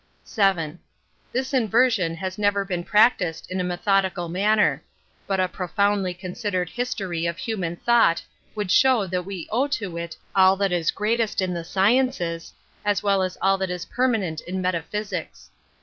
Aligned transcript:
VII. 0.35 0.79
This 1.31 1.53
inversion 1.53 2.15
has 2.15 2.39
never 2.39 2.65
been 2.65 2.83
prac 2.83 3.19
tiwd 3.19 3.47
in 3.51 3.59
a 3.59 3.63
methodical 3.63 4.29
manner; 4.29 4.83
but 5.27 5.39
a 5.39 5.47
pro 5.47 5.67
rotiQiIly 5.67 6.19
t'onsidered 6.19 6.69
history 6.69 7.27
of 7.27 7.37
hijman^ 7.37 7.79
thought 7.81 8.23
would 8.55 8.71
show 8.71 9.05
that 9.05 9.25
we 9.27 9.47
owe 9.51 9.67
to 9.67 9.91
f^^all 9.91 10.15
i.hat. 10.35 10.71
is 10.71 10.89
greatest 10.89 11.39
in 11.39 11.53
the 11.53 11.63
sciences, 11.63 12.51
as 12.83 13.03
well 13.03 13.21
as 13.21 13.37
all 13.43 13.59
that 13.59 13.69
is 13.69 13.85
permanent 13.85 14.41
in 14.47 14.59
metaphysics. 14.59 15.51